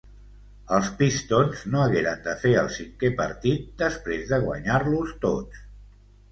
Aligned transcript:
Els 0.77 0.87
Pistons 1.01 1.61
no 1.75 1.83
hagueren 1.89 2.25
de 2.29 2.33
fer 2.45 2.55
el 2.63 2.71
cinquè 2.79 3.13
partit, 3.21 3.71
després 3.85 4.27
de 4.33 4.43
guanyar-los 4.49 5.17
tots. 5.31 5.65